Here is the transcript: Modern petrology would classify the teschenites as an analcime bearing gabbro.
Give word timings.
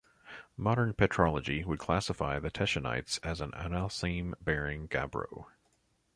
Modern 0.57 0.93
petrology 0.93 1.63
would 1.63 1.77
classify 1.77 2.39
the 2.39 2.49
teschenites 2.49 3.19
as 3.21 3.39
an 3.39 3.51
analcime 3.51 4.33
bearing 4.43 4.87
gabbro. 4.87 5.45